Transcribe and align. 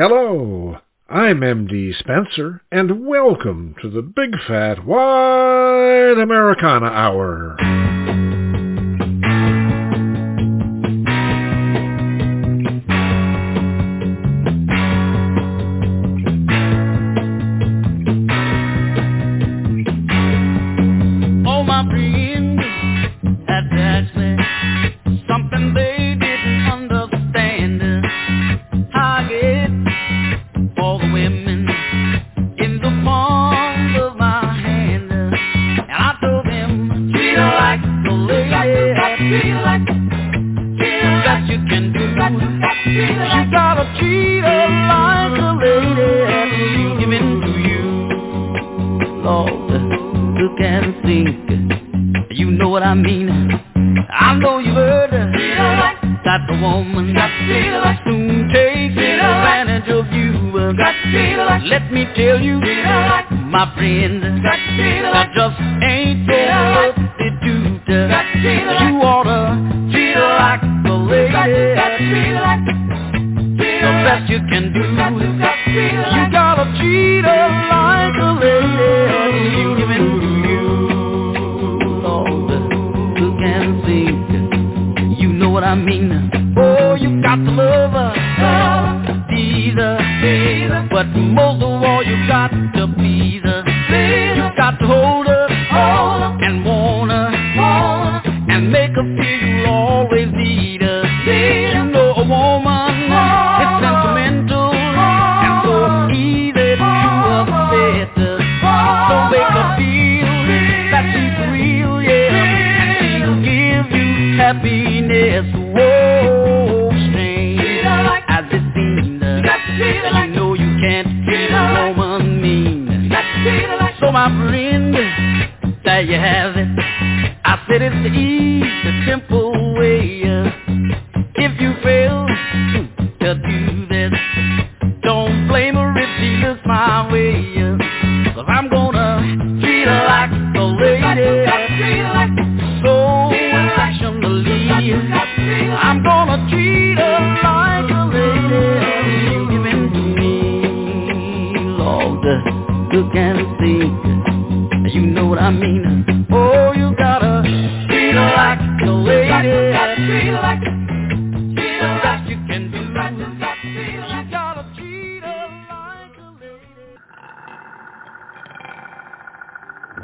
Hello, 0.00 0.78
I'm 1.08 1.40
MD 1.40 1.92
Spenser, 1.92 2.60
and 2.70 3.04
welcome 3.04 3.74
to 3.82 3.90
the 3.90 4.00
Big 4.00 4.30
Fat 4.46 4.86
Wide 4.86 6.18
Americana 6.22 6.86
Hour. 6.86 7.87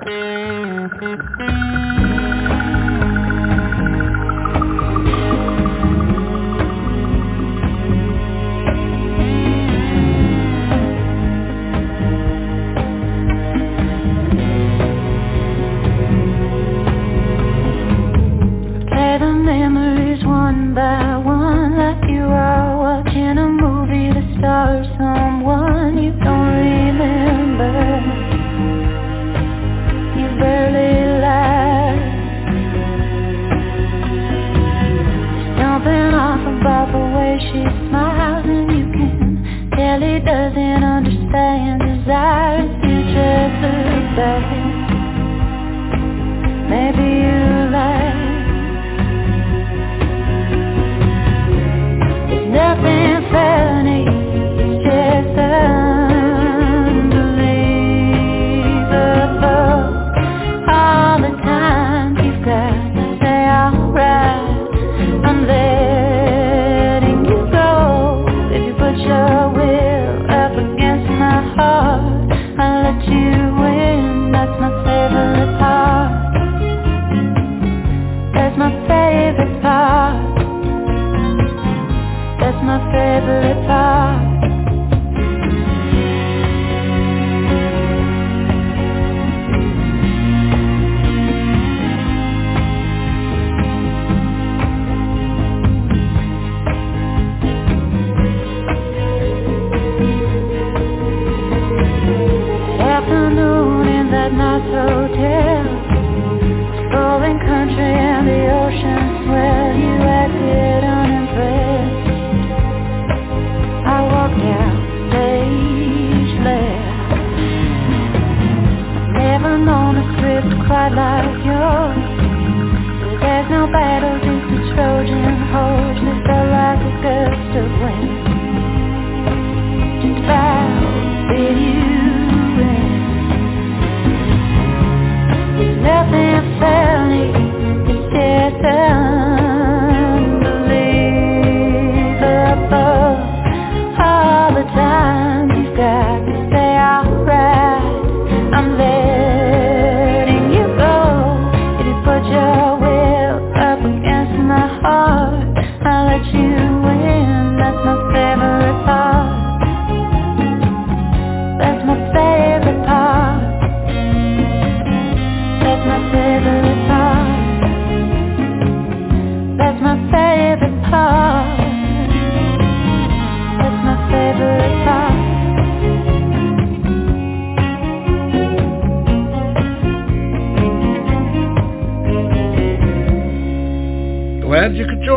Thank 0.03 1.00
you. 1.41 2.14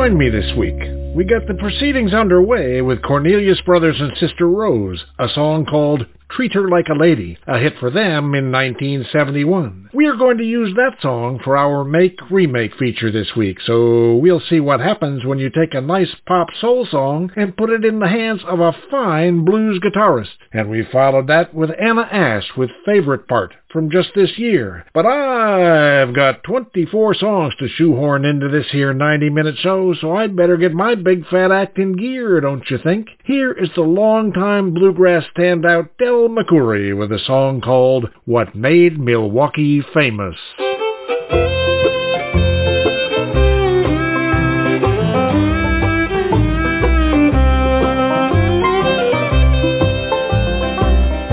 Join 0.08 0.18
me 0.18 0.30
this 0.30 0.54
week. 0.58 0.80
We 1.16 1.26
got 1.26 1.48
the 1.48 1.54
proceedings 1.56 2.14
underway 2.14 2.82
with 2.82 3.02
Cornelius 3.02 3.60
Brothers 3.62 3.98
and 4.00 4.16
Sister 4.18 4.48
Rose, 4.48 5.04
a 5.20 5.28
song 5.28 5.66
called 5.66 6.06
Treat 6.32 6.54
Her 6.54 6.70
Like 6.70 6.88
a 6.88 6.98
Lady, 6.98 7.38
a 7.46 7.60
hit 7.60 7.74
for 7.78 7.90
them 7.90 8.34
in 8.34 8.50
1971. 8.52 9.87
We 9.98 10.06
are 10.06 10.16
going 10.16 10.38
to 10.38 10.44
use 10.44 10.76
that 10.76 11.02
song 11.02 11.40
for 11.44 11.58
our 11.58 11.84
Make 11.84 12.20
Remake 12.30 12.76
feature 12.78 13.12
this 13.12 13.32
week, 13.36 13.58
so 13.66 14.18
we'll 14.18 14.40
see 14.40 14.60
what 14.60 14.80
happens 14.80 15.26
when 15.26 15.40
you 15.40 15.50
take 15.50 15.74
a 15.74 15.82
nice 15.82 16.14
pop 16.28 16.50
soul 16.62 16.86
song 16.86 17.32
and 17.36 17.58
put 17.58 17.72
it 17.72 17.84
in 17.84 17.98
the 17.98 18.08
hands 18.08 18.42
of 18.46 18.60
a 18.60 18.78
fine 18.92 19.44
blues 19.44 19.80
guitarist. 19.80 20.38
And 20.54 20.70
we 20.70 20.86
followed 20.92 21.26
that 21.30 21.52
with 21.52 21.72
Anna 21.82 22.04
Ash 22.12 22.46
with 22.56 22.70
Favorite 22.86 23.28
Part 23.28 23.56
from 23.72 23.90
just 23.90 24.10
this 24.16 24.38
year. 24.38 24.86
But 24.94 25.06
I've 25.06 26.16
got 26.16 26.44
24 26.44 27.16
songs 27.16 27.54
to 27.60 27.68
shoehorn 27.68 28.24
into 28.24 28.50
this 28.50 28.68
here 28.72 28.94
90-minute 28.94 29.56
show, 29.58 29.94
so 30.00 30.16
I'd 30.16 30.36
better 30.36 30.58
get 30.58 30.74
my 30.74 30.96
big 30.96 31.28
fat 31.28 31.52
act 31.52 31.78
in 31.78 31.96
gear, 31.96 32.40
don't 32.40 32.70
you 32.70 32.78
think? 32.84 33.08
Here 33.26 33.52
is 33.52 33.70
the 33.76 33.82
longtime 33.82 34.74
bluegrass 34.74 35.26
standout 35.36 35.90
Del 36.00 36.30
McCoury 36.30 36.98
with 36.98 37.12
a 37.12 37.20
song 37.26 37.62
called 37.62 38.10
What 38.26 38.56
Made 38.56 39.00
Milwaukee 39.00 39.84
Famous. 39.94 40.36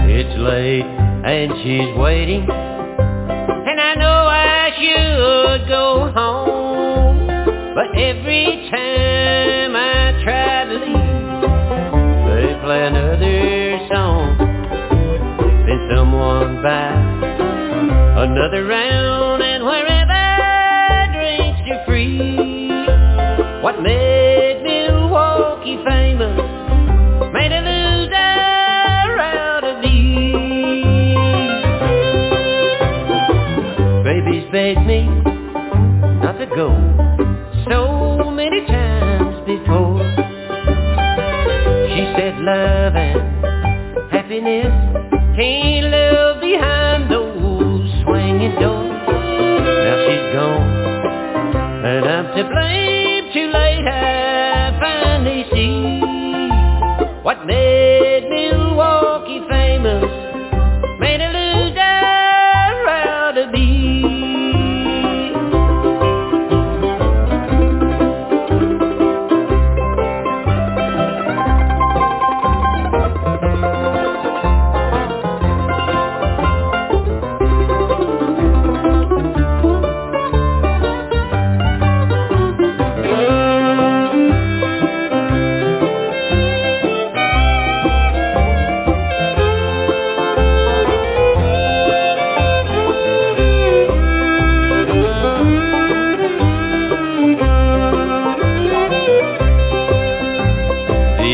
It's 0.07 0.39
late 0.39 0.85
and 0.85 1.53
she's 1.63 1.97
waiting 1.99 2.49
And 2.49 3.81
I 3.81 3.95
know 3.97 4.07
I 4.07 4.71
should 4.79 5.69
go 5.69 6.13
home 6.15 7.27
But 7.75 7.99
every 7.99 8.71
time 8.71 9.75
I 9.75 10.23
try 10.23 10.65
to 10.67 10.75
leave 10.75 12.47
They 12.47 12.61
play 12.63 12.87
another 12.87 13.89
song 13.93 14.39
Then 15.67 15.89
someone 15.97 16.63
buys 16.63 17.04
another 18.25 18.65
round 18.65 19.43
And 19.43 19.65
wherever 19.65 21.13
drinks 21.13 21.61
are 21.71 21.85
free. 21.85 22.37
What 23.63 23.83
made 23.83 24.63
Milwaukee 24.63 25.77
famous 25.85 26.41
Made 27.33 27.53
a 27.53 27.61
loser 27.61 29.21
out 29.21 29.65
of 29.65 29.81
me. 29.85 31.15
Baby's 34.05 34.51
begged 34.51 34.87
me 34.87 35.05
not 36.25 36.39
to 36.39 36.47
go 36.47 36.71
So 37.69 38.31
many 38.31 38.65
times 38.67 39.37
before. 39.47 40.01
She 41.93 42.03
said 42.17 42.35
love 42.41 42.97
and 42.97 44.11
happiness 44.11 44.73
Can't 45.37 45.74
to 52.37 52.43
blame 52.45 53.33
Too 53.33 53.47
late 53.53 53.87
I 53.87 54.77
finally 54.81 55.45
see 55.53 56.01
What 57.23 57.47
made 57.47 57.94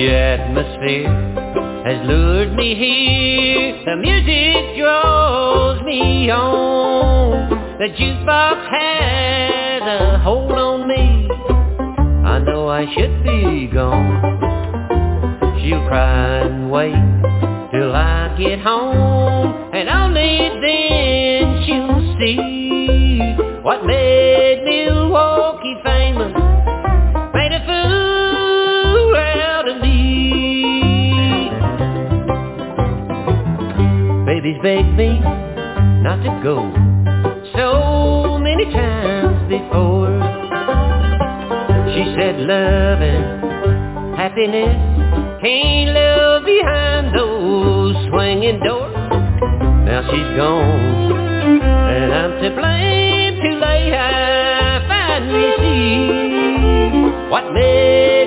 The 0.00 0.14
atmosphere 0.14 1.12
has 1.85 2.08
lured 2.08 2.55
me 2.55 2.75
here. 2.75 3.85
The 3.85 3.97
music 3.97 4.78
draws 4.78 5.83
me 5.85 6.30
on. 6.30 7.50
The 7.78 7.88
jukebox 7.88 8.71
has 8.71 9.83
a 9.83 10.19
hold 10.21 10.52
on 10.52 10.88
me. 10.88 11.28
I 12.25 12.38
know 12.38 12.66
I 12.66 12.87
should 12.95 13.23
be 13.25 13.66
gone. 13.66 15.61
She'll 15.61 15.87
cry 15.87 16.47
and 16.47 16.71
wait 16.71 17.71
till 17.71 17.95
I 17.95 18.35
get 18.38 18.59
home. 18.61 19.71
And 19.75 19.87
only 19.90 20.49
then 20.62 21.62
she'll 21.66 22.16
see 22.19 23.61
what 23.61 23.85
made 23.85 24.62
Milwaukee 24.64 25.76
famous 25.85 26.29
Baby's 34.50 34.62
begged 34.62 34.97
me 34.97 35.21
not 36.02 36.16
to 36.25 36.40
go 36.42 36.73
so 37.54 38.38
many 38.38 38.64
times 38.64 39.49
before. 39.49 40.11
She 41.95 42.02
said 42.19 42.40
love 42.40 43.00
and 43.00 44.16
happiness 44.16 44.75
can't 45.40 45.90
live 45.90 46.45
behind 46.45 47.14
those 47.14 47.95
swinging 48.09 48.61
doors. 48.64 48.92
Now 49.87 50.02
she's 50.11 50.37
gone 50.37 51.12
and 51.12 52.12
I'm 52.12 52.42
to 52.42 52.50
blame. 52.50 53.37
Too 53.42 53.54
late 53.61 53.95
I 53.95 54.85
finally 54.88 55.52
see 55.61 57.30
what 57.30 57.52
made 57.52 58.20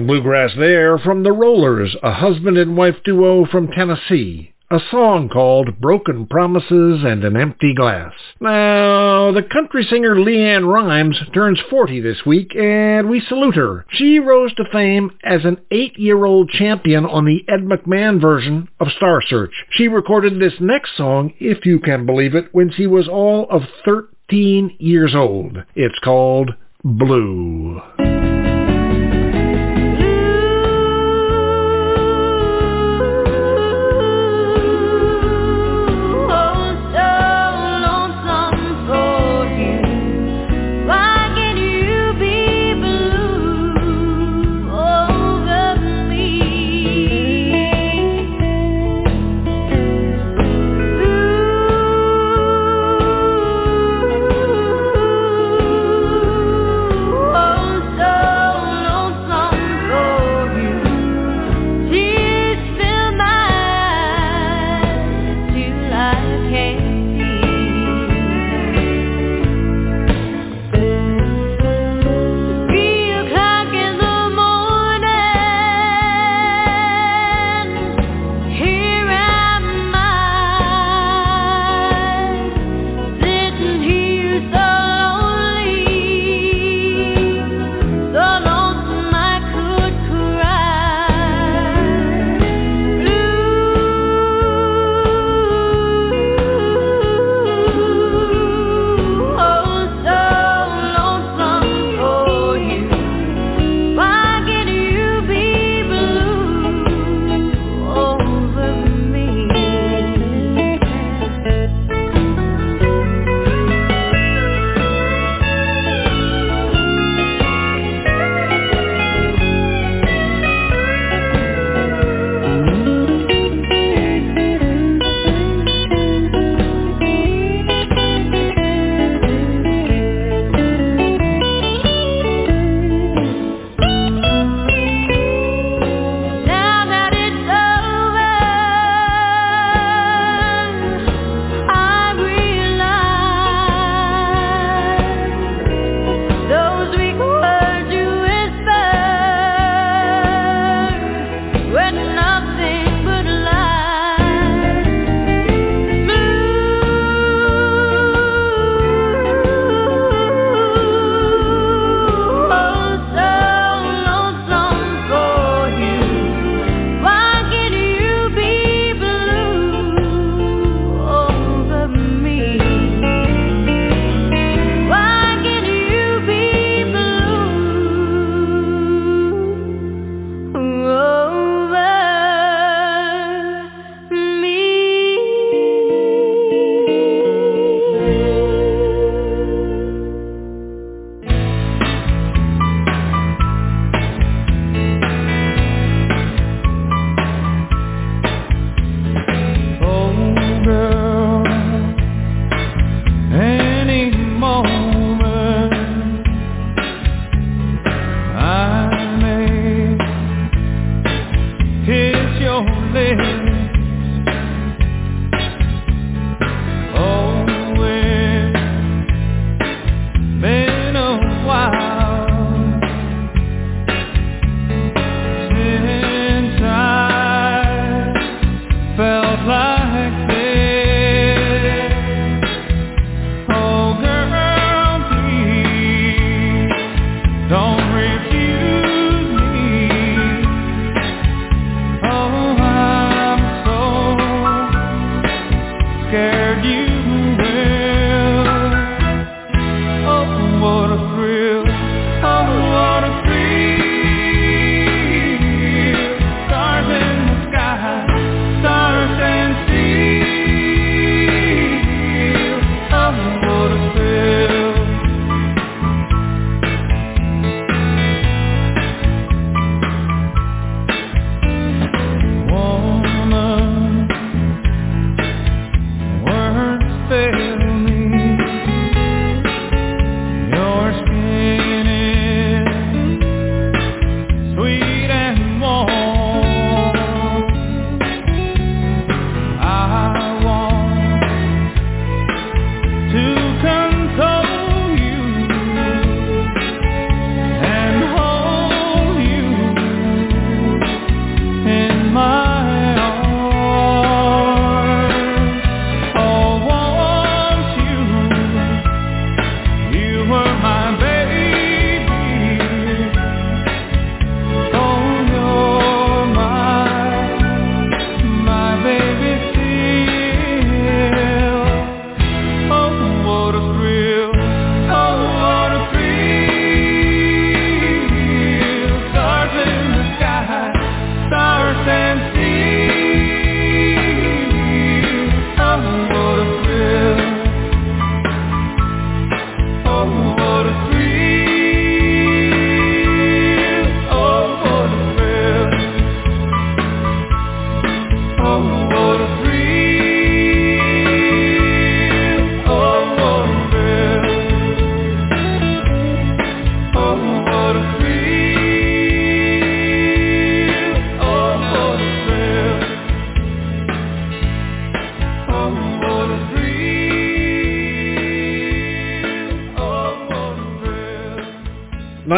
bluegrass 0.00 0.52
there 0.56 0.98
from 0.98 1.22
the 1.22 1.32
Rollers, 1.32 1.94
a 2.02 2.12
husband 2.12 2.56
and 2.56 2.76
wife 2.76 2.96
duo 3.04 3.44
from 3.44 3.68
Tennessee. 3.68 4.52
A 4.70 4.80
song 4.90 5.28
called 5.28 5.78
Broken 5.80 6.26
Promises 6.26 7.04
and 7.04 7.22
an 7.24 7.36
Empty 7.36 7.74
Glass. 7.74 8.14
Now, 8.40 9.30
the 9.30 9.42
country 9.42 9.84
singer 9.84 10.14
LeAnn 10.16 10.66
Rimes 10.66 11.20
turns 11.34 11.60
40 11.68 12.00
this 12.00 12.24
week, 12.24 12.56
and 12.56 13.10
we 13.10 13.20
salute 13.20 13.54
her. 13.54 13.84
She 13.90 14.18
rose 14.18 14.54
to 14.54 14.64
fame 14.72 15.10
as 15.22 15.44
an 15.44 15.58
eight-year-old 15.70 16.48
champion 16.48 17.04
on 17.04 17.26
the 17.26 17.44
Ed 17.48 17.66
McMahon 17.66 18.18
version 18.18 18.68
of 18.80 18.88
Star 18.96 19.20
Search. 19.20 19.52
She 19.72 19.88
recorded 19.88 20.40
this 20.40 20.58
next 20.58 20.96
song, 20.96 21.34
if 21.38 21.66
you 21.66 21.78
can 21.78 22.06
believe 22.06 22.34
it, 22.34 22.48
when 22.52 22.72
she 22.72 22.86
was 22.86 23.08
all 23.08 23.46
of 23.50 23.62
13 23.84 24.76
years 24.78 25.14
old. 25.14 25.58
It's 25.74 25.98
called 25.98 26.52
Blue. 26.82 27.82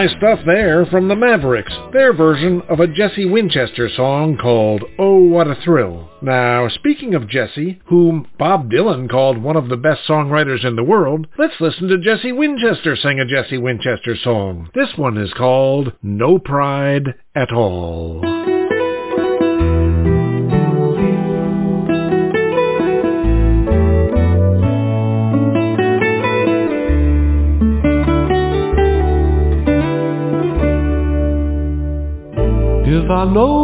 my 0.05 0.19
stuff 0.19 0.41
there 0.45 0.85
from 0.87 1.09
the 1.09 1.17
Mavericks, 1.17 1.73
their 1.93 2.13
version 2.13 2.63
of 2.69 2.81
a 2.81 2.87
Jesse 2.87 3.25
Winchester 3.25 3.89
song 3.89 4.37
called 4.37 4.85
Oh 4.99 5.19
What 5.19 5.47
a 5.47 5.55
Thrill. 5.65 6.11
Now, 6.21 6.69
speaking 6.69 7.15
of 7.15 7.29
Jesse, 7.29 7.81
whom 7.87 8.27
Bob 8.39 8.71
Dylan 8.71 9.09
called 9.11 9.39
one 9.39 9.57
of 9.57 9.69
the 9.69 9.77
best 9.77 10.01
songwriters 10.07 10.65
in 10.65 10.77
the 10.77 10.85
world, 10.85 11.27
let's 11.39 11.61
listen 11.61 11.89
to 11.89 11.99
Jesse 11.99 12.33
Winchester 12.33 12.97
sing 12.97 13.19
a 13.19 13.25
Jesse 13.25 13.59
Winchester 13.59 14.17
song. 14.23 14.69
This 14.75 14.91
one 14.97 15.17
is 15.17 15.33
called 15.33 15.93
No 16.03 16.39
Pride 16.39 17.15
at 17.35 17.53
All. 17.53 18.54
Hello. 33.25 33.64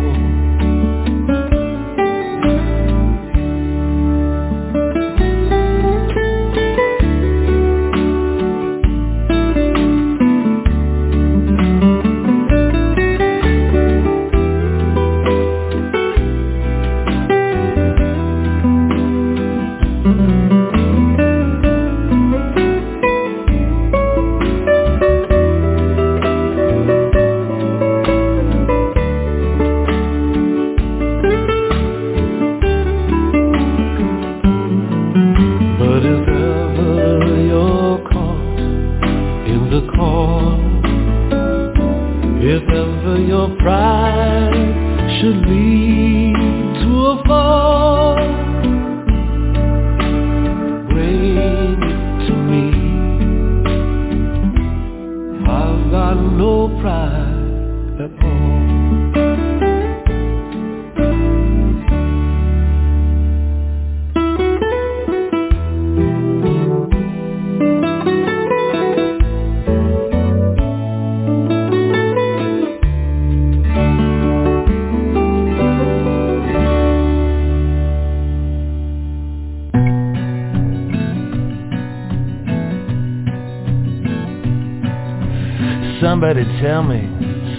tell 86.61 86.83
me 86.83 87.01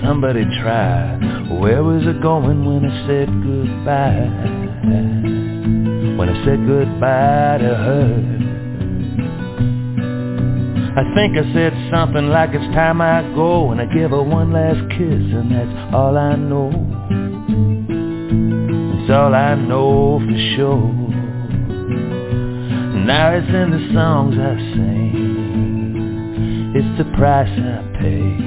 somebody 0.04 0.44
tried. 0.62 1.18
Where 1.60 1.82
was 1.82 2.02
it 2.06 2.22
going 2.22 2.64
when 2.64 2.84
I 2.86 3.06
said 3.06 3.28
goodbye? 3.28 4.30
When 6.16 6.28
I 6.28 6.44
said 6.44 6.66
goodbye 6.66 7.58
to 7.58 7.74
her. 7.74 8.38
I 10.94 11.04
think 11.14 11.36
I 11.38 11.52
said 11.54 11.72
something 11.90 12.28
like 12.28 12.50
it's 12.52 12.74
time 12.74 13.00
I 13.00 13.22
go 13.34 13.72
and 13.72 13.80
I 13.80 13.86
give 13.86 14.10
her 14.10 14.22
one 14.22 14.52
last 14.52 14.78
kiss 14.90 14.98
and 15.00 15.50
that's 15.50 15.94
all 15.94 16.18
I 16.18 16.36
know. 16.36 16.70
It's 19.00 19.10
all 19.10 19.34
I 19.34 19.54
know 19.54 20.20
for 20.20 20.36
sure. 20.54 20.92
Now 23.06 23.32
it's 23.34 23.48
in 23.48 23.70
the 23.70 23.90
songs 23.94 24.36
I 24.38 24.54
sing. 24.74 25.12
It's 26.76 26.98
the 26.98 27.04
price 27.16 27.48
I 27.48 27.82
pay. 27.98 28.41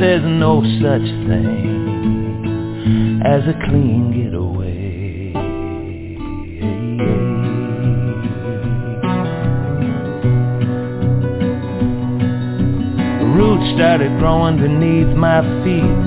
There's 0.00 0.24
no 0.24 0.62
such 0.80 1.06
thing 1.28 3.20
as 3.22 3.42
a 3.46 3.52
clean 3.68 4.12
getaway. 4.16 5.34
Roots 13.36 13.68
started 13.76 14.18
growing 14.18 14.56
beneath 14.56 15.14
my 15.18 15.42
feet. 15.62 15.98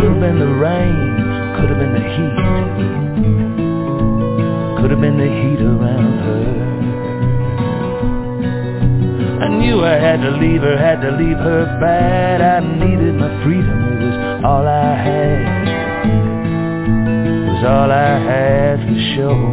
Could 0.00 0.08
have 0.12 0.20
been 0.20 0.38
the 0.38 0.54
rain, 0.56 1.16
could 1.60 1.68
have 1.68 1.78
been 1.78 1.92
the 1.92 2.00
heat. 2.16 2.36
Could 4.80 4.90
have 4.92 5.00
been 5.02 5.18
the 5.18 5.28
heat 5.28 5.60
around 5.60 6.18
her. 6.24 6.56
I 9.44 9.48
knew 9.58 9.84
I 9.84 9.98
had 9.98 10.22
to 10.22 10.30
leave 10.30 10.62
her, 10.62 10.78
had 10.78 11.02
to 11.02 11.10
leave 11.10 11.36
her 11.36 11.66
bad. 11.78 12.40
I 12.40 12.60
needed 12.60 13.15
all 14.46 14.66
I 14.68 14.94
had. 14.94 15.66
Was 17.48 17.64
all 17.66 17.90
I 17.90 18.18
had 18.30 18.78
for 18.86 18.98
sure. 19.14 19.50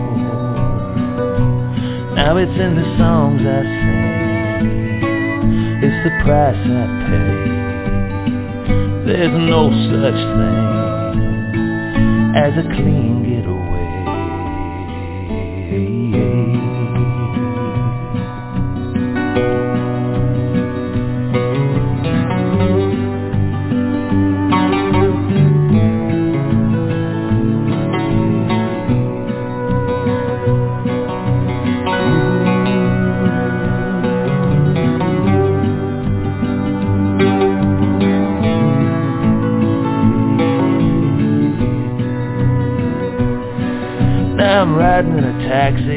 Now 2.13 2.37
it's 2.37 2.57
in 2.65 2.75
the 2.75 2.85
songs 2.99 3.41
I 3.41 3.61
sing. 3.81 4.69
It's 5.81 5.99
the 6.05 6.11
price 6.23 6.63
I 6.83 6.85
pay. 7.07 7.37
There's 9.07 9.37
no 9.49 9.61
such 9.89 10.21
thing 10.37 10.67
as 12.35 12.53
a 12.63 12.65
clean 12.75 13.13
riding 13.23 13.52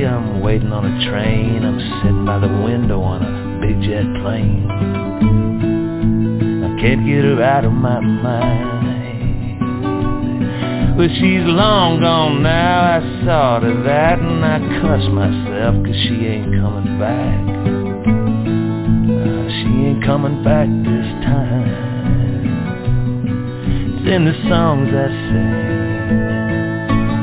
I'm 0.06 0.40
waiting 0.40 0.72
on 0.72 0.84
a 0.86 1.10
train, 1.10 1.64
I'm 1.64 1.78
sitting 2.02 2.24
by 2.24 2.38
the 2.38 2.48
window 2.48 3.00
on 3.02 3.22
a 3.22 3.60
big 3.60 3.82
jet 3.82 4.06
plane. 4.22 4.66
I 6.64 6.80
can't 6.80 7.04
get 7.04 7.24
her 7.24 7.42
out 7.42 7.64
of 7.64 7.72
my 7.72 8.00
mind. 8.00 8.76
Well, 10.96 11.08
she's 11.08 11.44
long 11.44 12.00
gone 12.00 12.42
now, 12.42 12.96
I 12.96 13.00
saw 13.24 13.58
to 13.58 13.82
that, 13.84 14.18
and 14.18 14.44
I 14.44 14.58
cussed 14.80 15.10
myself, 15.10 15.74
cause 15.84 15.96
she 16.08 16.24
ain't 16.24 16.54
coming 16.54 16.98
back. 16.98 17.40
Uh, 19.12 19.48
she 19.50 19.68
ain't 19.90 20.04
coming 20.04 20.42
back 20.42 20.68
this 20.68 21.08
time. 21.26 21.68
It's 23.98 24.08
in 24.08 24.24
the 24.24 24.34
songs 24.48 24.88
I 24.88 25.08
sing. 25.28 25.76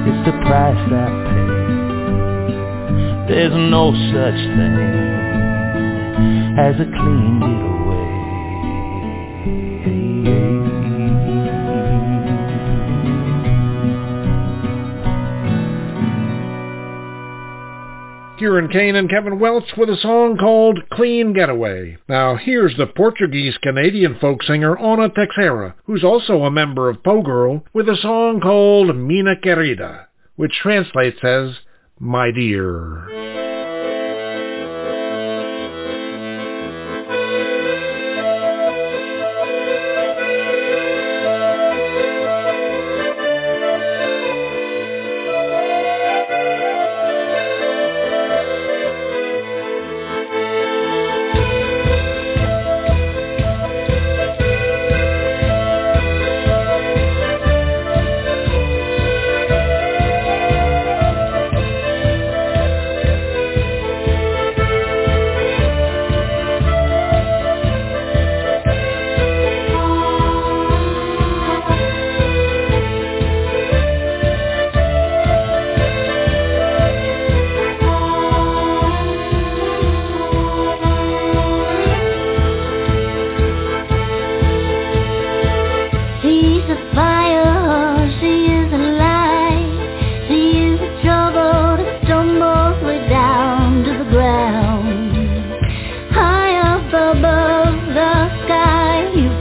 It's 0.06 0.26
the 0.28 0.34
price 0.46 0.92
I. 0.92 1.23
There's 3.34 3.52
no 3.52 3.92
such 4.14 4.36
thing 4.36 4.78
as 6.56 6.76
a 6.76 6.86
clean 6.86 7.40
getaway. 7.40 8.04
Kieran 18.38 18.68
Kane 18.70 18.96
and 18.96 19.10
Kevin 19.10 19.40
Welch 19.40 19.64
with 19.78 19.90
a 19.90 19.98
song 19.98 20.38
called 20.38 20.88
Clean 20.92 21.34
Getaway. 21.34 21.98
Now 22.08 22.36
here's 22.36 22.78
the 22.78 22.86
Portuguese-Canadian 22.86 24.20
folk 24.22 24.44
singer 24.44 24.76
Awna 24.76 25.12
Teixeira, 25.16 25.74
who's 25.86 26.04
also 26.04 26.44
a 26.44 26.52
member 26.52 26.88
of 26.88 27.02
Po' 27.02 27.24
Girl, 27.24 27.64
with 27.74 27.90
a 27.90 27.98
song 28.00 28.42
called 28.42 28.96
Minha 28.96 29.38
Querida, 29.44 30.06
which 30.36 30.60
translates 30.62 31.24
as 31.24 31.56
My 32.04 32.32
Dear. 32.32 33.43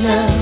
your 0.00 0.37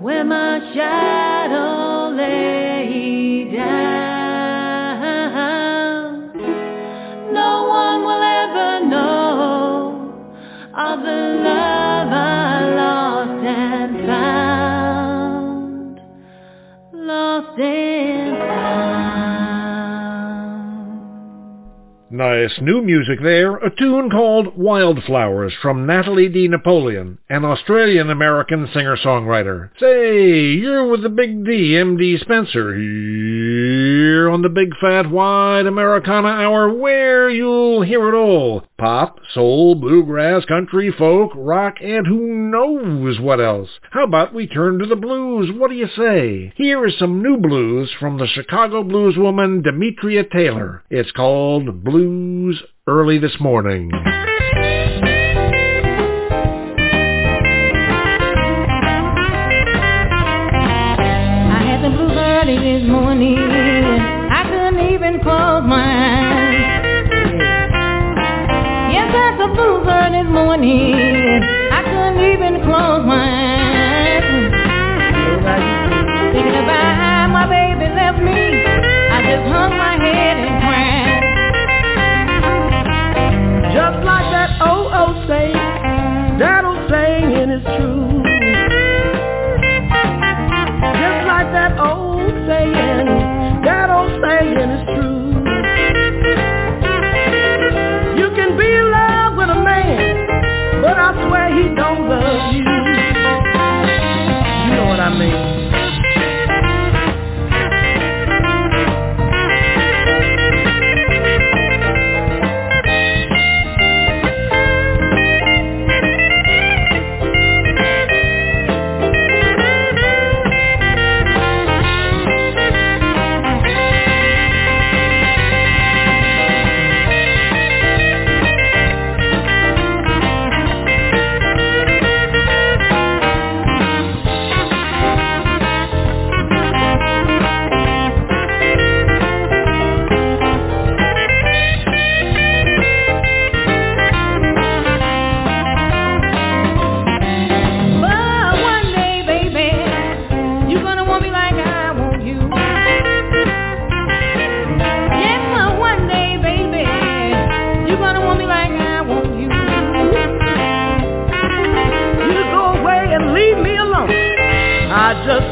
where 0.00 0.24
my 0.24 0.60
shadow 0.74 2.10
lay 2.14 3.50
down. 3.52 3.88
No 7.32 7.66
one 7.66 8.02
will 8.04 8.22
ever 8.22 8.86
know 8.86 10.12
of 10.76 11.00
the 11.00 11.40
love 11.42 12.12
I 12.12 12.74
lost 12.76 13.44
and 13.44 14.06
found. 14.06 16.00
Lost 16.92 17.58
and 17.58 17.87
Nice 22.18 22.58
new 22.60 22.82
music 22.82 23.20
there, 23.22 23.58
a 23.58 23.70
tune 23.76 24.10
called 24.10 24.56
Wildflowers 24.56 25.52
from 25.62 25.86
Natalie 25.86 26.28
D. 26.28 26.48
Napoleon, 26.48 27.18
an 27.30 27.44
Australian-American 27.44 28.68
singer-songwriter. 28.74 29.70
Say, 29.78 30.54
you're 30.54 30.88
with 30.88 31.04
the 31.04 31.10
Big 31.10 31.44
D, 31.44 31.76
M.D. 31.76 32.18
Spenser, 32.18 32.74
here 32.74 34.28
on 34.28 34.42
the 34.42 34.48
Big 34.48 34.70
Fat 34.80 35.08
Wide 35.08 35.66
Americana 35.66 36.26
Hour, 36.26 36.72
where 36.72 37.30
you'll 37.30 37.82
hear 37.82 38.08
it 38.08 38.16
all. 38.16 38.64
Pop, 38.78 39.18
soul, 39.34 39.74
bluegrass, 39.74 40.44
country, 40.44 40.94
folk, 40.96 41.32
rock, 41.34 41.74
and 41.82 42.06
who 42.06 42.48
knows 42.48 43.18
what 43.18 43.40
else. 43.40 43.68
How 43.90 44.04
about 44.04 44.32
we 44.32 44.46
turn 44.46 44.78
to 44.78 44.86
the 44.86 44.94
blues? 44.94 45.50
What 45.52 45.70
do 45.70 45.74
you 45.74 45.88
say? 45.96 46.52
Here 46.54 46.86
is 46.86 46.96
some 46.96 47.20
new 47.20 47.38
blues 47.38 47.90
from 47.98 48.18
the 48.18 48.28
Chicago 48.28 48.84
blueswoman 48.84 49.64
Demetria 49.64 50.22
Taylor. 50.22 50.84
It's 50.90 51.10
called 51.10 51.82
Blues 51.82 52.62
Early 52.86 53.18
This 53.18 53.40
Morning. 53.40 53.90
I 53.92 53.98
had 61.66 61.82
the 61.82 61.90
blues 61.90 62.16
early 62.16 62.78
this 62.78 62.88
morning. 62.88 63.47
Early. 70.70 71.40
I 71.72 71.82
couldn't 71.84 72.20
even 72.32 72.62
close 72.64 73.04
my 73.06 73.24
eyes. 73.24 74.24
Thinking 76.32 76.56
about 76.62 76.96
how 76.96 77.28
my 77.28 77.46
baby 77.48 77.88
left 77.94 78.20
me, 78.20 78.32
I 78.32 79.22
just 79.24 79.46
hung 79.48 79.76
my 79.76 79.96
head 79.96 80.36
and 80.36 80.60
cried. 80.62 81.22
Just 83.72 84.04
like 84.04 84.30
that 84.30 84.60
old 84.60 84.87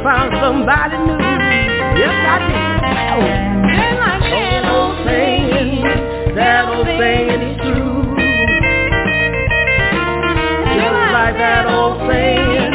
found 0.07 0.31
somebody 0.39 0.97
new. 1.03 1.19
Yes, 1.99 2.15
I 2.15 2.39
did. 2.47 2.63
Like 3.99 4.23
that 4.31 4.63
old 4.71 4.95
saying, 5.05 5.83
that 6.37 6.69
old 6.69 6.87
saying 6.87 7.43
is 7.43 7.57
true. 7.59 8.15
Just 10.79 11.03
like 11.11 11.35
that 11.43 11.67
old 11.67 11.99
saying, 12.07 12.71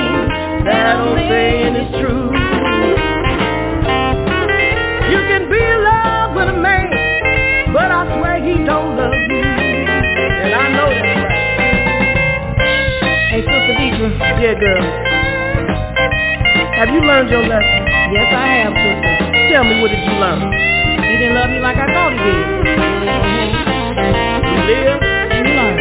that 0.67 0.99
old 0.99 1.19
saying 1.31 1.75
is 1.79 1.89
true. 2.03 2.35
You 5.07 5.19
can 5.31 5.47
be 5.47 5.55
in 5.55 5.79
love 5.87 6.35
with 6.35 6.49
a 6.51 6.57
man, 6.59 6.91
but 7.71 7.91
I 7.95 8.11
swear 8.19 8.43
he 8.43 8.59
don't 8.65 8.97
love 8.99 9.15
you. 9.31 9.39
And 9.39 10.51
I 10.51 10.67
know 10.75 10.89
that's 10.91 11.15
right. 11.15 11.39
Hey, 13.31 13.39
Sister 13.39 13.73
Deidre. 13.79 14.19
Yeah, 14.43 14.59
girl. 14.59 15.10
Have 16.81 16.89
you 16.89 17.01
learned 17.01 17.29
your 17.29 17.45
lesson? 17.45 17.85
Yes, 18.09 18.25
I 18.33 18.65
have, 18.65 18.73
sister. 18.73 19.13
Tell 19.53 19.63
me, 19.63 19.81
what 19.85 19.91
did 19.93 20.01
you 20.01 20.17
learn? 20.17 20.49
He 21.05 21.13
didn't 21.21 21.35
love 21.37 21.51
me 21.51 21.59
like 21.59 21.77
I 21.77 21.85
thought 21.93 22.09
he 22.09 22.17
did. 22.17 22.41
You 24.49 24.61
live? 24.65 24.97
You 24.97 25.53
learned. 25.61 25.80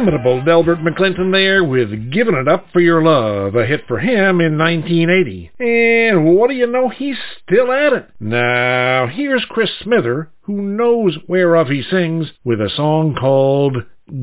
Inimitable 0.00 0.42
Delbert 0.44 0.78
McClinton 0.78 1.30
there 1.30 1.62
with 1.62 2.10
Giving 2.10 2.34
It 2.34 2.48
Up 2.48 2.64
for 2.72 2.80
Your 2.80 3.02
Love, 3.02 3.54
a 3.54 3.66
hit 3.66 3.82
for 3.86 3.98
him 3.98 4.40
in 4.40 4.56
1980. 4.56 5.50
And 5.58 6.24
what 6.34 6.48
do 6.48 6.56
you 6.56 6.66
know, 6.66 6.88
he's 6.88 7.18
still 7.42 7.70
at 7.70 7.92
it. 7.92 8.08
Now, 8.18 9.08
here's 9.08 9.44
Chris 9.50 9.68
Smither, 9.82 10.30
who 10.42 10.62
knows 10.62 11.18
whereof 11.28 11.68
he 11.68 11.82
sings, 11.82 12.28
with 12.44 12.62
a 12.62 12.70
song 12.74 13.14
called 13.14 13.76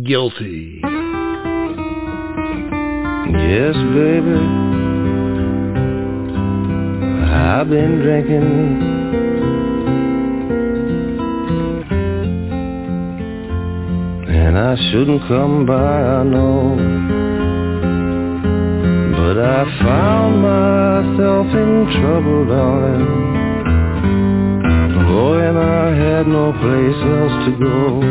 Guilty. 0.03 0.81
Yes, 3.37 3.75
baby, 3.93 4.33
I've 7.23 7.69
been 7.69 8.01
drinking 8.01 8.96
And 14.29 14.57
I 14.57 14.75
shouldn't 14.91 15.21
come 15.27 15.65
by, 15.65 15.73
I 15.73 16.23
know. 16.23 16.75
But 19.15 19.37
I 19.39 19.63
found 19.81 20.41
myself 20.41 21.47
in 21.47 21.87
trouble, 22.01 22.45
darling. 22.45 23.05
Boy, 25.07 25.39
and 25.47 25.57
I 25.57 25.95
had 25.95 26.27
no 26.27 26.51
place 26.51 27.01
else 27.15 27.45
to 27.45 27.51
go. 27.57 28.01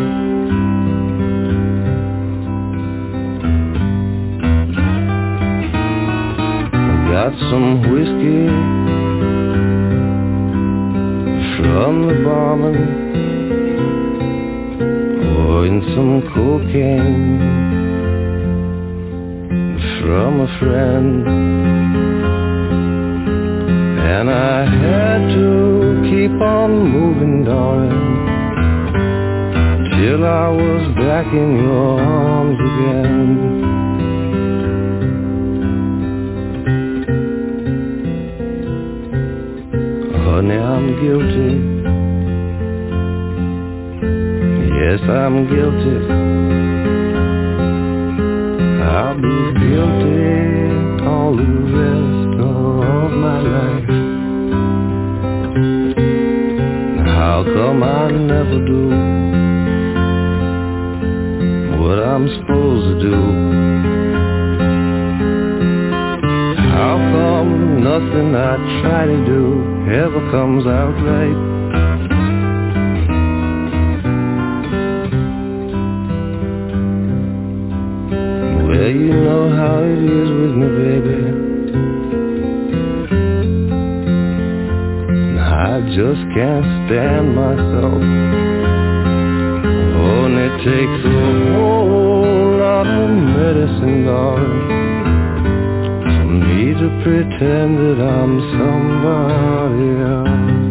Got 7.13 7.33
some 7.51 7.93
whiskey 7.93 8.47
from 11.61 12.09
the 12.09 12.15
barman 12.25 13.06
pouring 15.57 15.81
some 15.95 16.21
cocaine 16.35 17.41
from 20.01 20.41
a 20.41 20.59
friend. 20.59 21.27
And 24.17 24.29
I 24.31 24.67
had 24.67 25.21
to 25.35 25.51
keep 26.11 26.41
on 26.43 26.71
moving, 26.91 27.45
darling 27.45 28.27
Till 29.97 30.27
I 30.27 30.49
was 30.49 30.95
back 30.97 31.27
in 31.33 31.57
your 31.65 32.01
arms 32.03 32.59
again. 32.71 33.29
Honey, 40.23 40.59
I'm 40.59 40.87
guilty 41.01 41.76
Yes, 44.77 45.01
I'm 45.09 45.47
guilty. 45.49 45.97
I'll 48.85 49.17
be 49.17 49.39
guilty 49.59 51.05
all 51.07 51.33
the 51.35 51.53
rest 51.81 52.41
of 52.45 53.11
my 53.25 53.41
life. 53.41 53.89
How 57.09 57.43
come 57.43 57.83
I 57.83 58.11
never 58.11 58.59
do 58.67 58.85
what 61.81 61.99
I'm 61.99 62.29
supposed 62.37 63.01
to 63.01 63.11
do? 63.11 63.19
How 66.71 66.97
come 67.17 67.83
nothing 67.83 68.35
I 68.35 68.57
try 68.83 69.07
to 69.07 69.25
do 69.25 69.89
ever 69.91 70.31
comes 70.31 70.67
out 70.67 70.95
right? 71.03 71.46
You 78.97 79.13
know 79.13 79.51
how 79.55 79.79
it 79.85 79.99
is 79.99 80.29
with 80.41 80.55
me, 80.57 80.69
baby. 80.81 81.21
I 85.39 85.81
just 85.95 86.23
can't 86.35 86.67
stand 86.87 87.35
myself. 87.35 88.03
Only 90.13 90.49
takes 90.65 91.03
a 91.05 91.23
whole 91.53 92.57
lot 92.59 92.87
of 92.87 93.11
medicine, 93.37 94.05
darling, 94.07 94.69
for 96.17 96.31
me 96.33 96.75
to 96.81 96.89
pretend 97.05 97.71
that 97.79 97.99
I'm 98.01 98.33
somebody 98.57 99.89
else. 100.11 100.66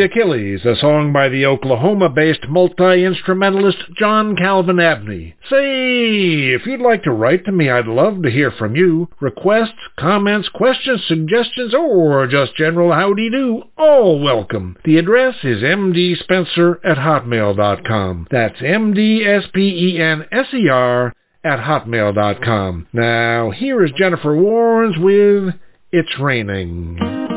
Achilles, 0.00 0.64
a 0.64 0.76
song 0.76 1.12
by 1.12 1.28
the 1.28 1.46
Oklahoma-based 1.46 2.48
multi-instrumentalist 2.48 3.78
John 3.96 4.34
Calvin 4.36 4.80
Abney. 4.80 5.34
Say, 5.48 6.52
if 6.52 6.66
you'd 6.66 6.80
like 6.80 7.02
to 7.04 7.12
write 7.12 7.44
to 7.44 7.52
me, 7.52 7.70
I'd 7.70 7.86
love 7.86 8.22
to 8.22 8.30
hear 8.30 8.50
from 8.50 8.74
you. 8.76 9.08
Requests, 9.20 9.78
comments, 9.98 10.48
questions, 10.48 11.04
suggestions, 11.06 11.74
or 11.74 12.26
just 12.26 12.56
general 12.56 12.92
howdy-do, 12.92 13.62
all 13.76 14.20
welcome. 14.20 14.76
The 14.84 14.98
address 14.98 15.36
is 15.42 15.62
mdspenser 15.62 16.78
at 16.84 16.96
hotmail.com. 16.96 18.26
That's 18.30 18.60
M-D-S-P-E-N-S-E-R 18.60 19.52
at 21.44 21.58
hotmail.com. 21.58 22.86
Now, 22.92 23.50
here 23.50 23.84
is 23.84 23.92
Jennifer 23.96 24.34
Warnes 24.36 24.98
with 24.98 25.54
It's 25.92 26.18
Raining. 26.18 27.29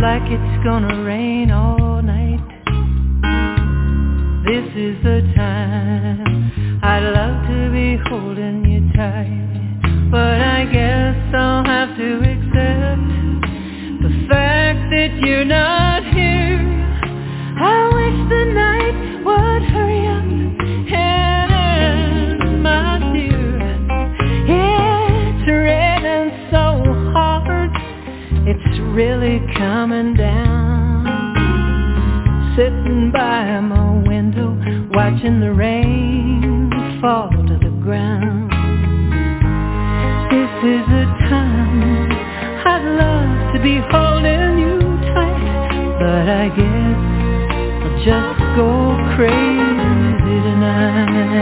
Like 0.00 0.22
it's 0.26 0.64
gonna 0.64 1.02
rain 1.02 1.50
all 1.50 2.00
night. 2.02 2.38
This 4.46 4.66
is 4.76 5.02
the 5.02 5.20
time 5.34 6.80
I'd 6.82 7.02
love 7.02 7.46
to 7.48 7.70
be 7.72 7.98
holding 8.08 8.64
you 8.64 8.92
tight. 8.94 10.10
But 10.10 10.40
I 10.40 10.64
guess 10.66 11.34
I'll 11.34 11.64
have 11.64 11.96
to 11.96 12.10
accept 12.32 13.02
The 14.02 14.26
fact 14.30 14.90
that 14.94 15.20
you're 15.20 15.44
not 15.44 16.04
here. 16.14 16.62
I 17.60 17.90
wish 17.98 18.28
the 18.30 18.44
night 18.54 18.77
really 28.98 29.38
coming 29.56 30.12
down. 30.14 31.06
Sitting 32.56 33.12
by 33.12 33.60
my 33.60 34.02
window 34.08 34.58
Watching 34.90 35.38
the 35.38 35.52
rain 35.52 36.68
fall 37.00 37.30
to 37.30 37.58
the 37.62 37.70
ground. 37.80 38.50
This 40.32 40.50
is 40.74 40.86
a 40.90 41.06
time 41.30 42.10
I'd 42.66 42.82
love 42.98 43.54
to 43.54 43.58
be 43.62 43.78
holding 43.88 44.58
you 44.58 44.80
tight 45.14 45.98
But 46.00 46.26
I 46.28 46.48
guess 46.58 46.98
I'll 47.84 47.98
just 48.02 48.40
go 48.56 48.98
crazy 49.14 50.36
tonight 50.42 51.38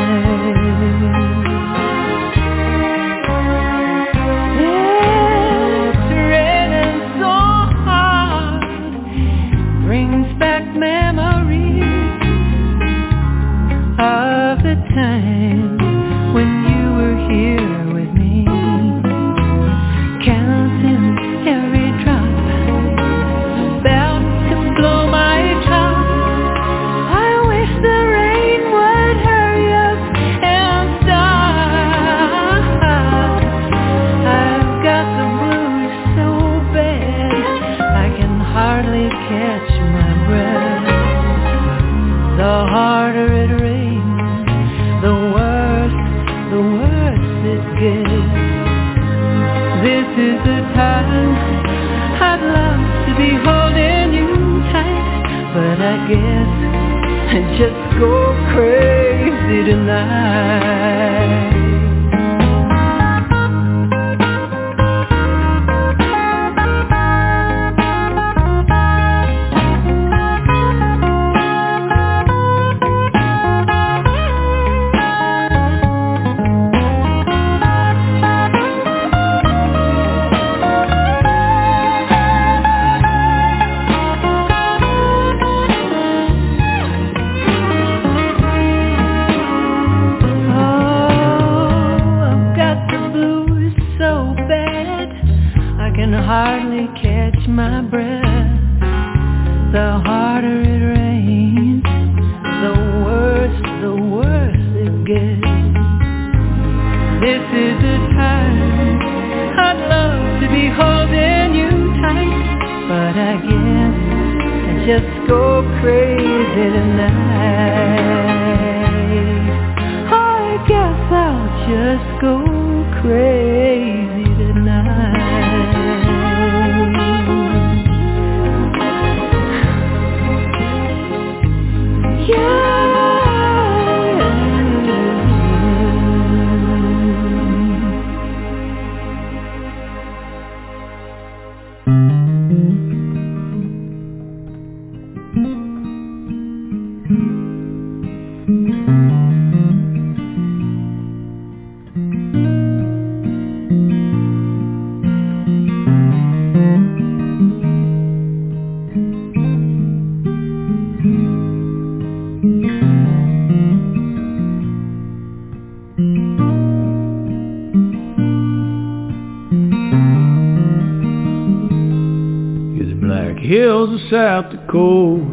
South 174.11 174.51
Dakota. 174.51 175.25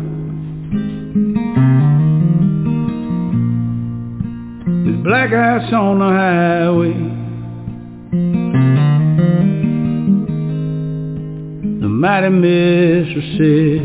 His 4.85 4.97
black 5.03 5.31
ice 5.31 5.71
on 5.73 5.99
the 5.99 6.05
highway. 6.05 6.93
The 11.81 11.87
mighty 11.87 12.29
Mississippi. 12.29 13.79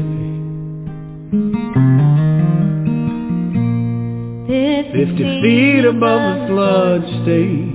Fifty 4.93 5.24
feet 5.43 5.84
above 5.84 6.22
the 6.41 6.47
flood 6.49 7.03
stage. 7.22 7.74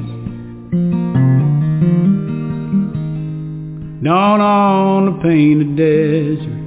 Down 4.04 4.42
on 4.42 5.06
the 5.06 5.22
painted 5.22 5.78
desert. 5.78 6.63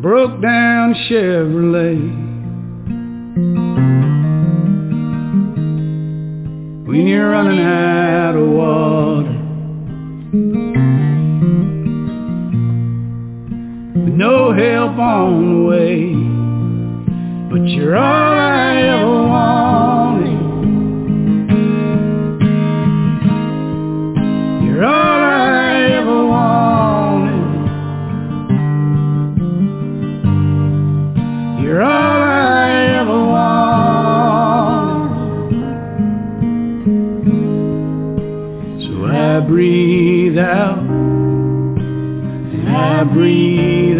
broke 0.00 0.40
down 0.40 0.94
Chevrolet. 1.08 1.98
When 6.86 7.06
you're 7.06 7.30
running 7.30 7.58
out 7.58 8.36
of 8.36 8.48
water. 8.48 9.34
With 14.04 14.14
no 14.14 14.52
help 14.52 14.98
on 14.98 15.54
the 15.54 15.68
way. 15.68 16.14
But 17.50 17.68
you're 17.68 17.96
all 17.96 18.38
I 18.38 18.82
ever 18.82 19.17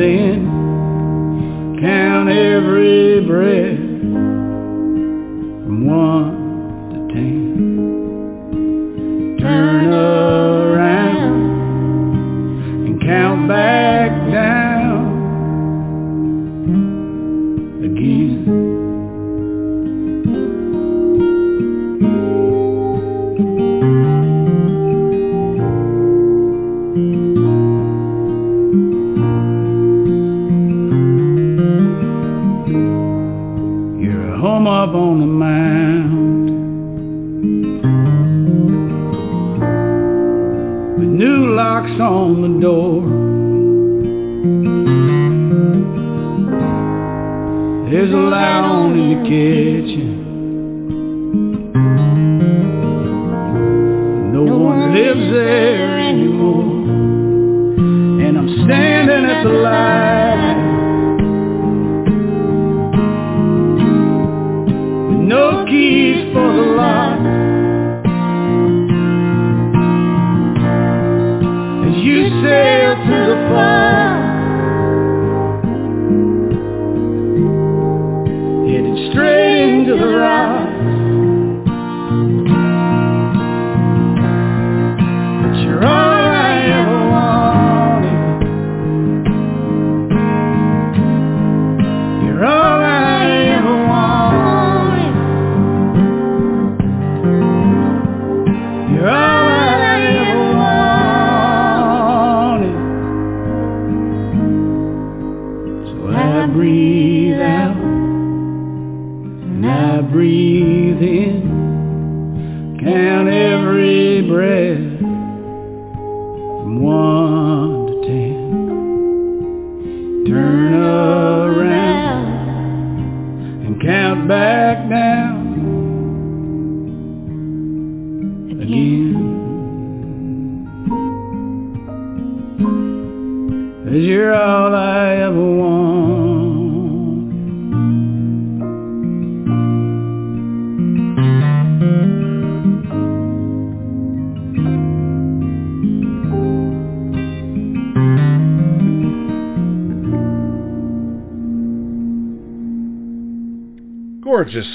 in. 0.00 1.78
Count 1.80 2.28
every 2.28 3.24
breath 3.24 3.77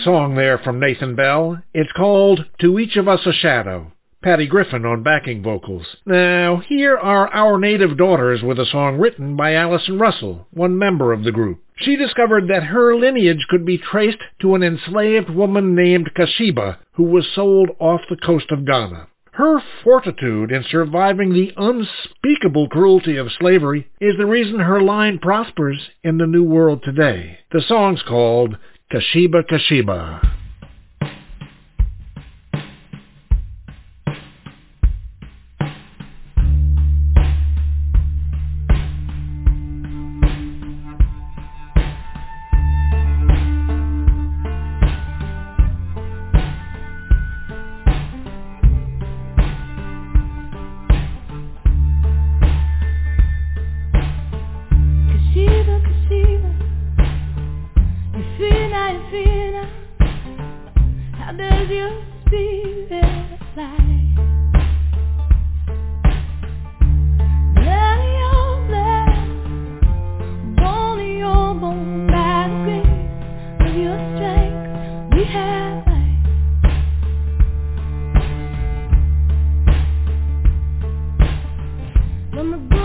song 0.03 0.35
there 0.35 0.57
from 0.57 0.79
Nathan 0.79 1.15
Bell. 1.15 1.61
It's 1.73 1.91
called 1.93 2.45
To 2.59 2.77
Each 2.77 2.97
of 2.97 3.07
Us 3.07 3.25
a 3.25 3.31
Shadow. 3.31 3.93
Patty 4.21 4.47
Griffin 4.47 4.85
on 4.85 5.01
backing 5.01 5.41
vocals. 5.41 5.85
Now, 6.05 6.61
here 6.67 6.97
are 6.97 7.33
Our 7.33 7.57
Native 7.57 7.97
Daughters 7.97 8.41
with 8.41 8.59
a 8.59 8.65
song 8.65 8.97
written 8.97 9.37
by 9.37 9.53
Allison 9.53 9.97
Russell, 9.99 10.47
one 10.51 10.77
member 10.77 11.13
of 11.13 11.23
the 11.23 11.31
group. 11.31 11.61
She 11.77 11.95
discovered 11.95 12.49
that 12.49 12.63
her 12.63 12.95
lineage 12.95 13.45
could 13.49 13.65
be 13.65 13.77
traced 13.77 14.19
to 14.41 14.55
an 14.55 14.63
enslaved 14.63 15.29
woman 15.29 15.73
named 15.73 16.11
Quasheba, 16.15 16.77
who 16.93 17.03
was 17.03 17.27
sold 17.33 17.69
off 17.79 18.01
the 18.09 18.17
coast 18.17 18.51
of 18.51 18.65
Ghana. 18.65 19.07
Her 19.31 19.63
fortitude 19.83 20.51
in 20.51 20.63
surviving 20.69 21.33
the 21.33 21.53
unspeakable 21.57 22.69
cruelty 22.69 23.17
of 23.17 23.31
slavery 23.39 23.87
is 23.99 24.15
the 24.17 24.27
reason 24.27 24.59
her 24.59 24.81
line 24.81 25.17
prospers 25.17 25.89
in 26.03 26.17
the 26.17 26.27
New 26.27 26.43
World 26.43 26.83
today. 26.83 27.39
The 27.51 27.61
song's 27.61 28.03
called 28.03 28.57
Quasheba 28.89 29.43
Quasheba. 29.43 30.21
I'm 82.43 82.53
a 82.55 82.82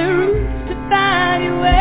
the 0.00 0.14
roof 0.14 0.68
to 0.68 0.74
find 0.90 1.44
your 1.44 1.60
way. 1.62 1.79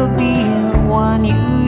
will 0.00 0.16
be 0.16 0.32
the 0.72 0.82
one 0.88 1.24
you 1.26 1.59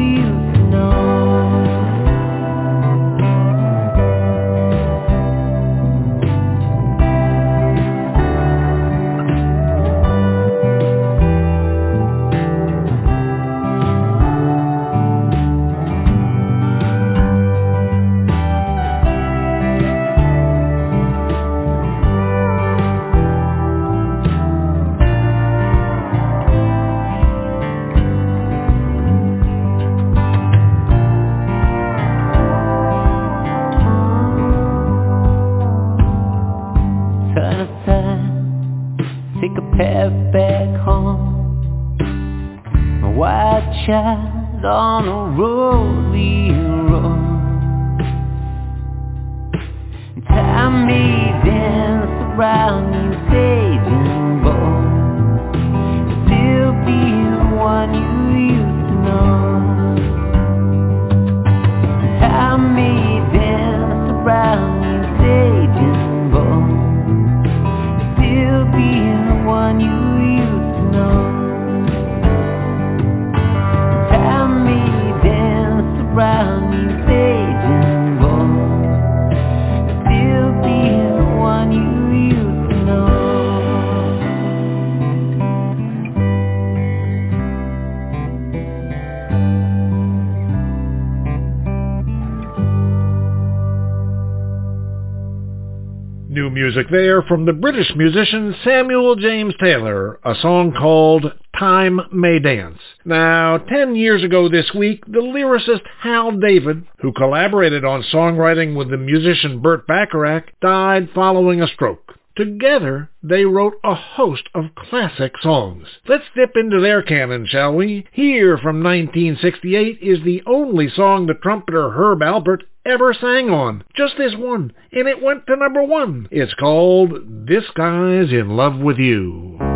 from 97.28 97.46
the 97.46 97.52
British 97.52 97.92
musician 97.96 98.54
Samuel 98.64 99.16
James 99.16 99.54
Taylor, 99.60 100.18
a 100.24 100.34
song 100.40 100.72
called 100.72 101.26
Time 101.58 102.00
May 102.12 102.38
Dance. 102.38 102.78
Now, 103.04 103.58
ten 103.58 103.94
years 103.94 104.24
ago 104.24 104.48
this 104.48 104.70
week, 104.74 105.04
the 105.06 105.20
lyricist 105.20 105.82
Hal 106.00 106.32
David, 106.32 106.84
who 107.00 107.12
collaborated 107.12 107.84
on 107.84 108.04
songwriting 108.12 108.76
with 108.76 108.90
the 108.90 108.96
musician 108.96 109.60
Burt 109.60 109.86
Bacharach, 109.86 110.44
died 110.60 111.10
following 111.14 111.62
a 111.62 111.68
stroke. 111.68 112.14
Together, 112.34 113.10
they 113.22 113.44
wrote 113.44 113.74
a 113.84 113.94
host 113.94 114.48
of 114.54 114.74
classic 114.74 115.34
songs. 115.42 115.86
Let's 116.08 116.24
dip 116.34 116.56
into 116.56 116.80
their 116.80 117.02
canon, 117.02 117.46
shall 117.46 117.74
we? 117.74 118.06
Here 118.12 118.56
from 118.56 118.82
1968 118.82 119.98
is 120.00 120.24
the 120.24 120.42
only 120.46 120.88
song 120.88 121.26
the 121.26 121.34
trumpeter 121.34 121.90
Herb 121.90 122.20
Alpert 122.20 122.62
ever 122.86 123.12
sang 123.12 123.50
on. 123.50 123.84
Just 123.94 124.16
this 124.16 124.34
one, 124.36 124.72
and 124.92 125.06
it 125.08 125.22
went 125.22 125.46
to 125.46 125.56
number 125.56 125.82
one. 125.82 126.28
It's 126.30 126.54
called 126.54 127.46
This 127.46 127.64
Guy's 127.74 128.32
in 128.32 128.56
Love 128.56 128.78
with. 128.78 128.98
You 128.98 129.71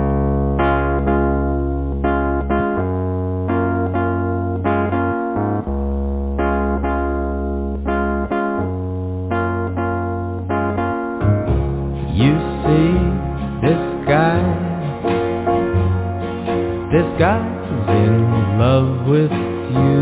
this 16.97 17.19
guy's 17.19 17.89
in 17.89 18.59
love 18.59 19.07
with 19.07 19.31
you. 19.31 20.01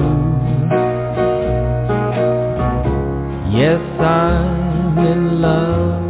Yes, 3.58 3.82
I'm 3.98 4.98
in 4.98 5.42
love. 5.42 6.02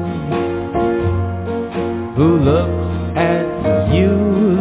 Who 2.16 2.36
looks 2.36 3.16
at 3.16 3.94
you 3.94 4.12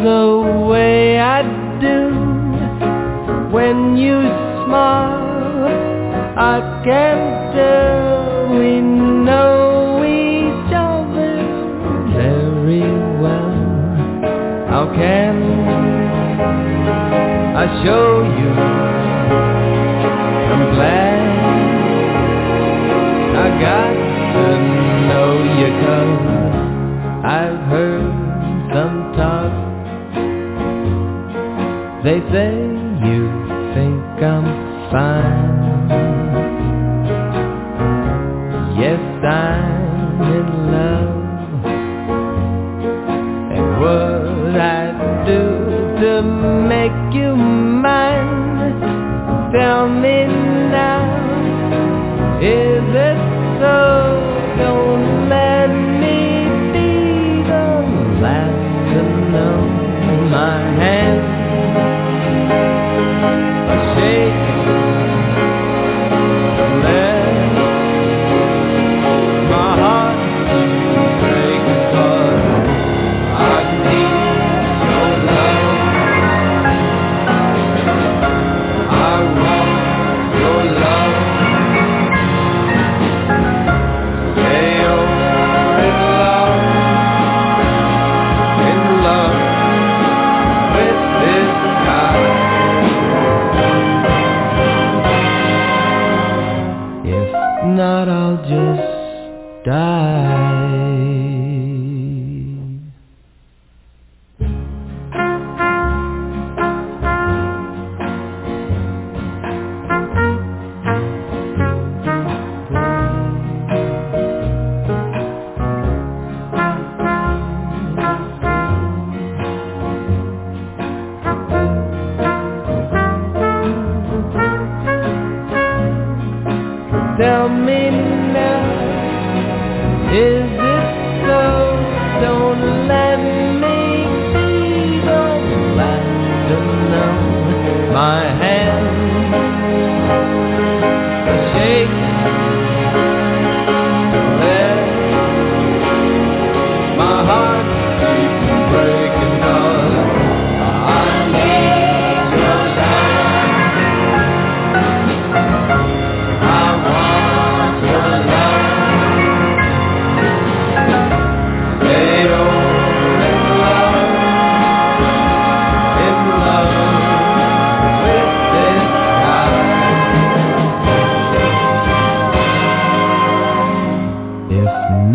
the 0.01 0.65
way 0.71 1.19
I 1.19 1.41
do? 1.81 1.99
When 3.51 3.97
you 3.97 4.21
smile, 4.63 5.67
I 6.37 6.83
can't 6.85 7.53
tell 7.53 8.22
They 32.31 32.62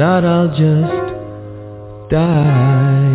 not, 0.08 0.24
I'll 0.24 0.48
just 0.48 2.10
die. 2.10 3.08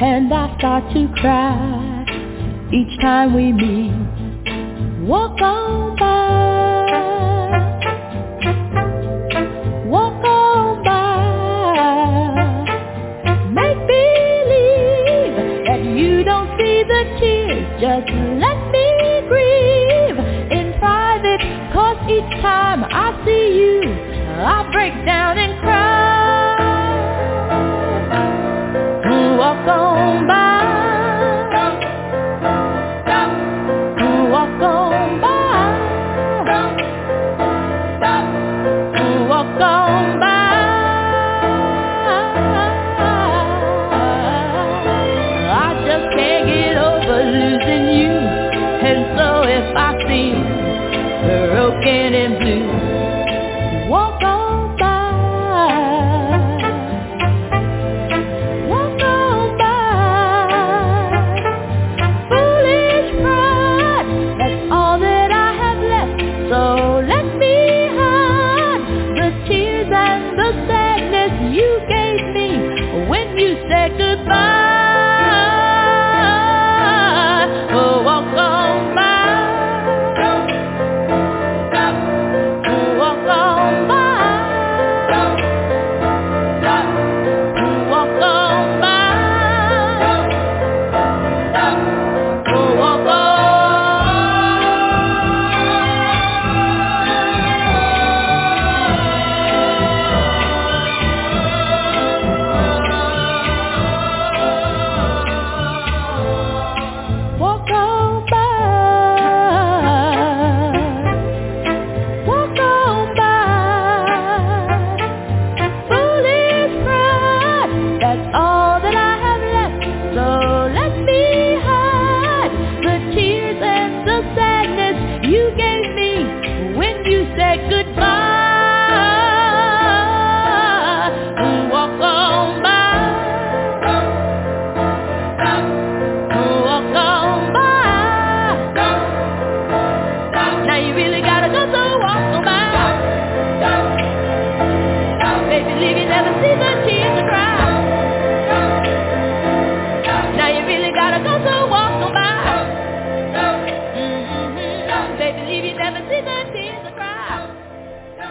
and 0.00 0.32
I 0.32 0.56
start 0.58 0.84
to 0.94 1.08
cry 1.16 2.04
each 2.72 3.00
time 3.00 3.34
we 3.34 3.52
meet. 3.52 3.97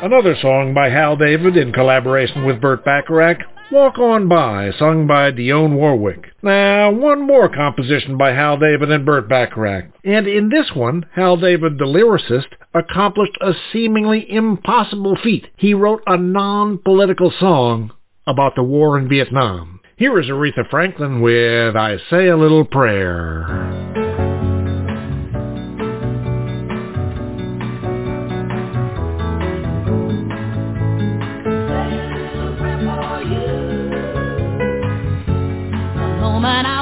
Another 0.07 0.37
song 0.41 0.73
by 0.73 0.87
Hal 0.87 1.17
David 1.17 1.57
in 1.57 1.73
collaboration 1.73 2.45
with 2.45 2.61
Burt 2.61 2.85
Bacharach, 2.85 3.39
Walk 3.73 3.99
On 3.99 4.29
By, 4.29 4.71
sung 4.79 5.05
by 5.05 5.31
Dionne 5.31 5.75
Warwick. 5.75 6.27
Now, 6.41 6.93
one 6.93 7.27
more 7.27 7.53
composition 7.53 8.17
by 8.17 8.29
Hal 8.29 8.55
David 8.57 8.89
and 8.89 9.05
Burt 9.05 9.27
Bacharach. 9.27 9.87
And 10.05 10.25
in 10.25 10.47
this 10.47 10.71
one, 10.73 11.05
Hal 11.13 11.35
David, 11.35 11.77
the 11.77 11.83
lyricist, 11.83 12.47
accomplished 12.73 13.37
a 13.41 13.51
seemingly 13.73 14.31
impossible 14.31 15.17
feat. 15.21 15.47
He 15.57 15.73
wrote 15.73 16.03
a 16.07 16.15
non-political 16.15 17.33
song 17.37 17.91
about 18.25 18.55
the 18.55 18.63
war 18.63 18.97
in 18.97 19.09
Vietnam. 19.09 19.81
Here 19.97 20.17
is 20.21 20.27
Aretha 20.27 20.69
Franklin 20.69 21.19
with 21.19 21.75
I 21.75 21.97
Say 22.09 22.29
a 22.29 22.37
Little 22.37 22.63
Prayer. 22.63 23.96
but 36.47 36.65
I 36.65 36.76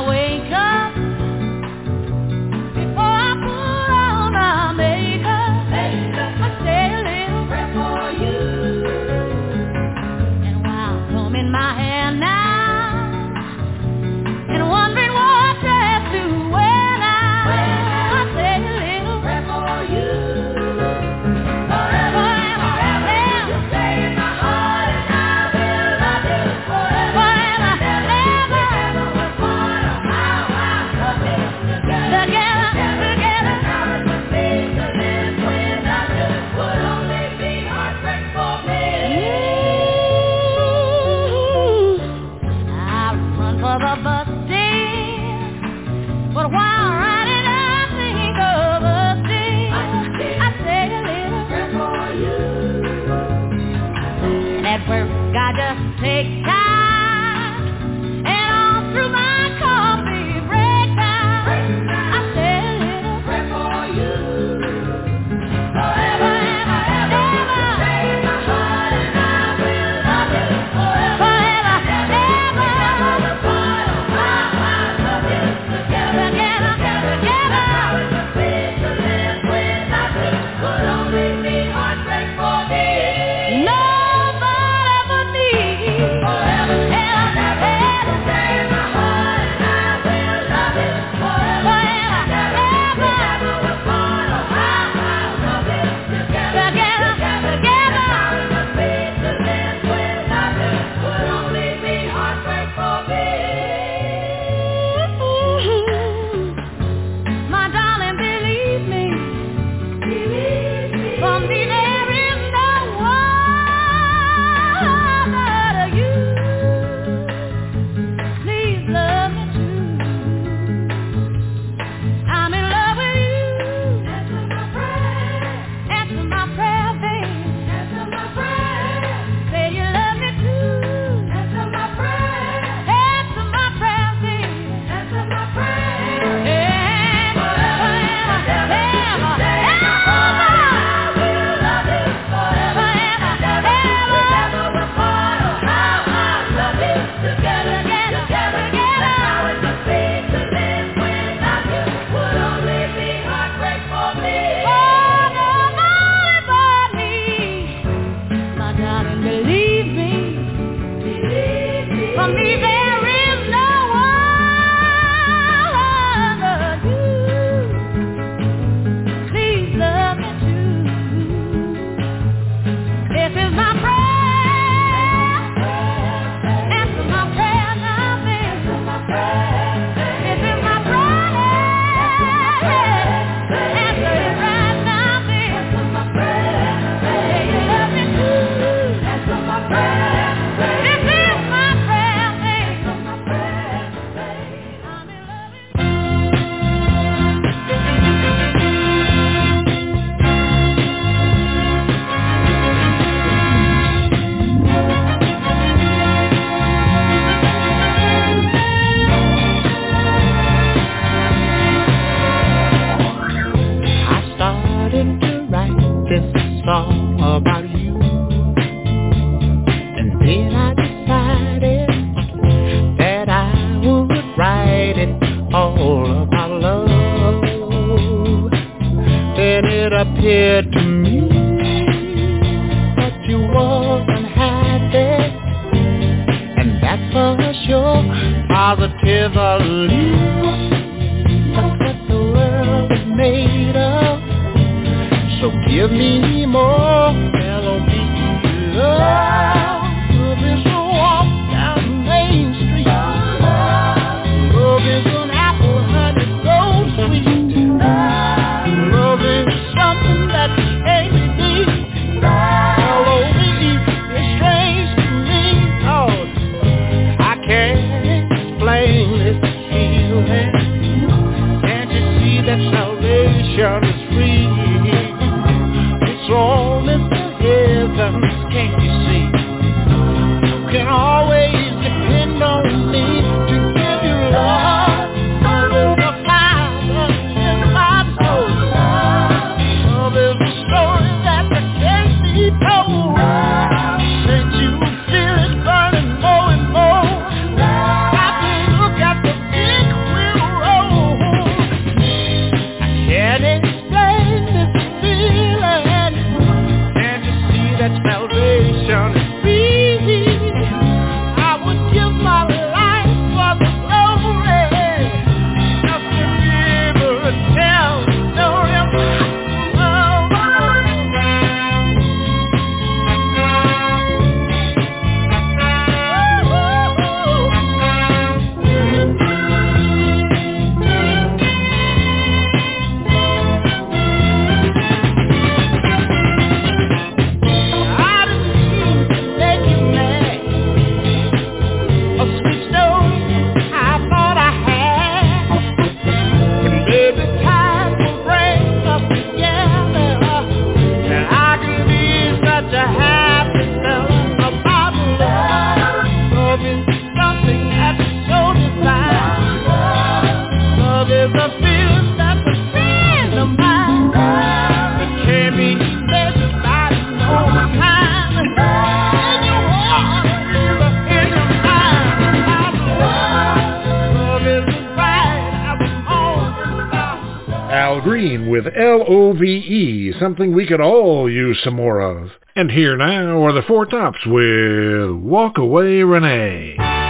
something 380.26 380.56
we 380.56 380.66
could 380.66 380.82
all 380.82 381.30
use 381.30 381.62
some 381.64 381.76
more 381.76 382.02
of. 382.02 382.32
And 382.56 382.72
here 382.72 382.98
now 382.98 383.46
are 383.46 383.54
the 383.54 383.62
Four 383.62 383.86
Tops 383.86 384.26
with 384.26 385.12
Walk 385.12 385.60
Away 385.60 386.02
Renee. 386.02 387.05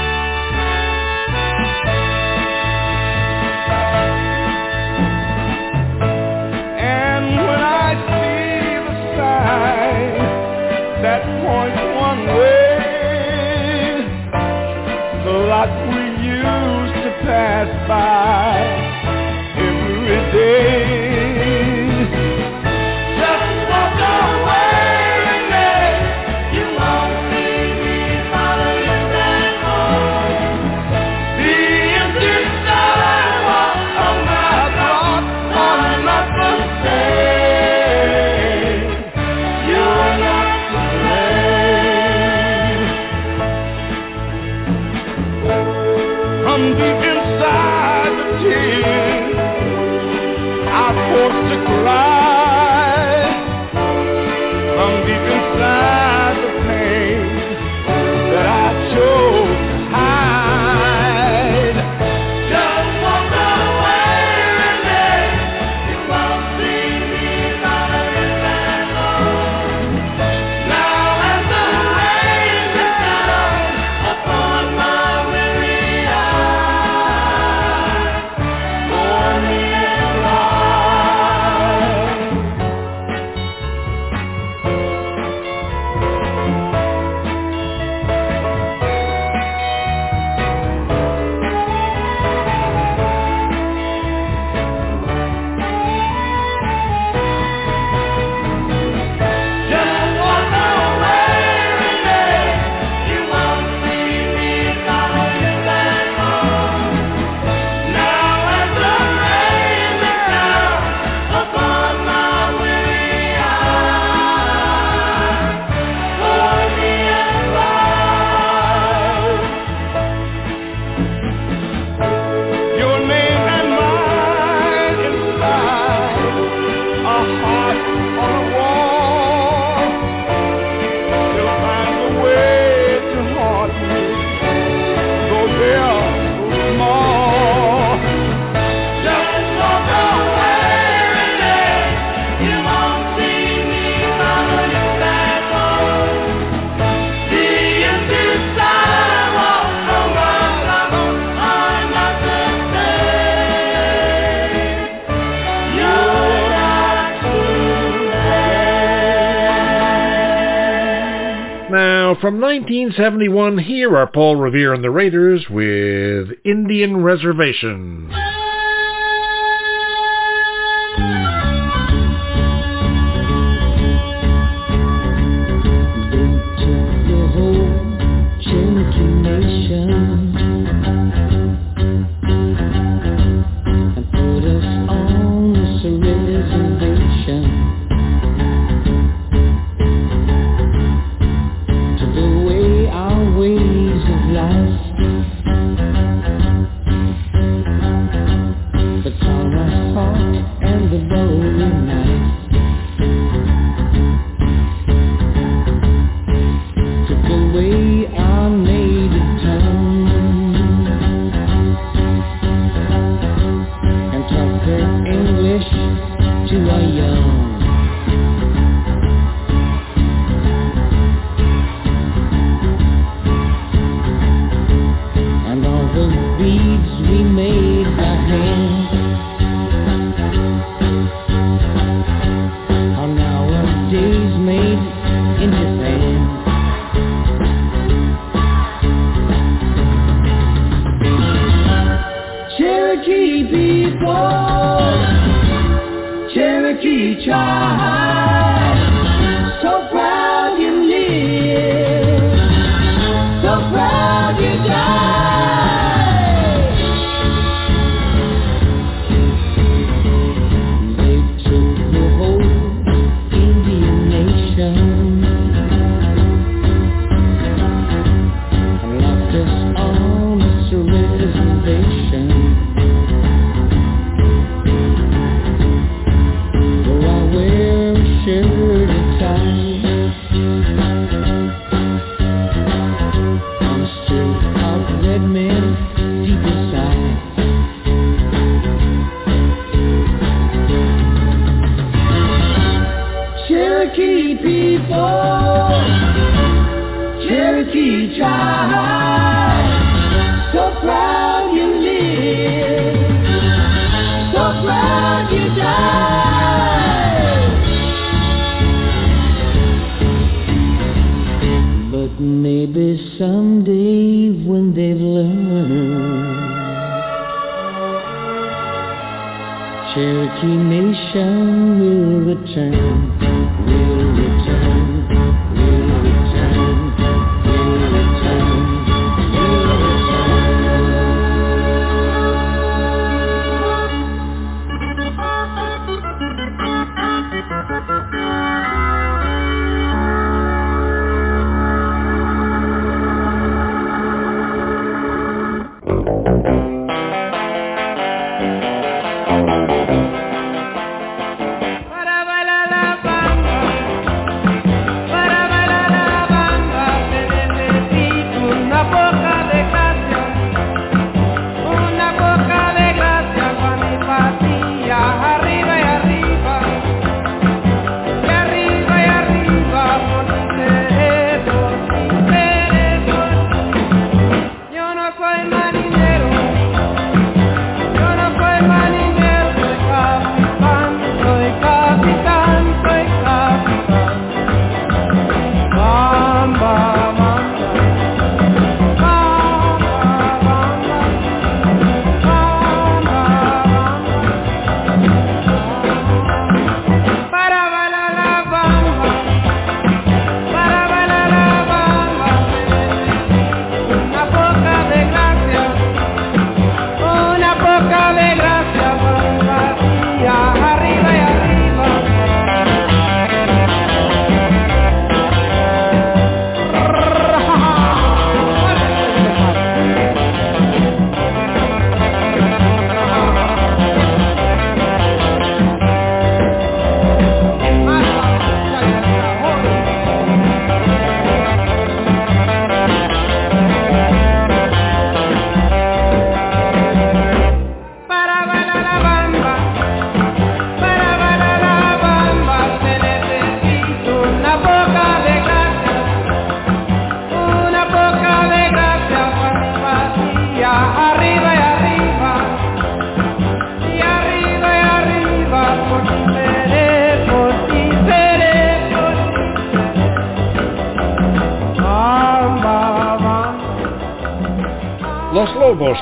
From 162.26 162.41
1971, 162.41 163.60
here 163.60 163.95
are 163.95 164.07
Paul 164.07 164.38
Revere 164.38 164.73
and 164.73 164.84
the 164.84 164.89
Raiders 164.89 165.45
with 165.47 166.30
Indian 166.43 167.03
Reservation. 167.03 168.10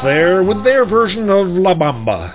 There 0.04 0.44
with 0.44 0.64
their 0.66 0.86
version 0.86 1.30
of 1.30 1.48
La 1.48 1.74
Bamba. 1.74 2.34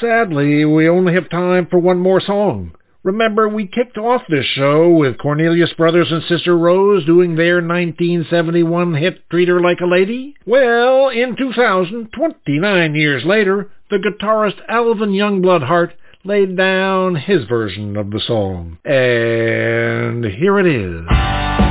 Sadly, 0.00 0.66
we 0.66 0.86
only 0.88 1.14
have 1.14 1.30
time 1.30 1.66
for 1.70 1.78
one 1.78 1.98
more 1.98 2.20
song. 2.20 2.72
Remember, 3.02 3.48
we 3.48 3.66
kicked 3.66 3.96
off 3.96 4.22
this 4.28 4.44
show 4.44 4.90
with 4.90 5.16
Cornelius 5.16 5.72
Brothers 5.78 6.08
and 6.10 6.22
Sister 6.24 6.58
Rose 6.58 7.06
doing 7.06 7.34
their 7.36 7.56
1971 7.56 8.94
hit 8.94 9.30
Treat 9.30 9.48
Her 9.48 9.60
Like 9.60 9.80
a 9.80 9.86
Lady? 9.86 10.34
Well, 10.44 11.08
in 11.08 11.36
2000, 11.36 12.10
29 12.12 12.94
years 12.94 13.24
later, 13.24 13.70
the 13.90 13.96
guitarist 13.96 14.60
Alvin 14.68 15.10
Youngblood 15.10 15.66
Hart 15.66 15.94
laid 16.24 16.56
down 16.56 17.14
his 17.14 17.44
version 17.44 17.96
of 17.96 18.10
the 18.10 18.20
song. 18.20 18.78
And 18.84 20.24
here 20.24 20.58
it 20.58 20.66
is. 20.66 21.65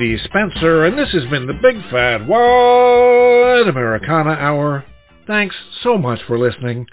MD 0.00 0.18
Spenser, 0.24 0.86
and 0.86 0.96
this 0.96 1.10
has 1.12 1.26
been 1.26 1.46
the 1.46 1.52
Big 1.52 1.76
Fat 1.90 2.26
Wide 2.26 3.68
Americana 3.68 4.30
Hour. 4.30 4.82
Thanks 5.26 5.54
so 5.82 5.98
much 5.98 6.20
for 6.26 6.38
listening. 6.38 6.86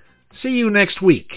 See 0.44 0.50
you 0.50 0.70
next 0.70 1.02
week. 1.02 1.37